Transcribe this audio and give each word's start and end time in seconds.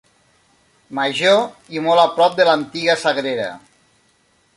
Major 0.99 1.75
i 1.75 1.83
molt 1.87 2.03
a 2.05 2.05
prop 2.15 2.39
de 2.39 2.47
l'antiga 2.49 2.97
sagrera. 3.03 3.47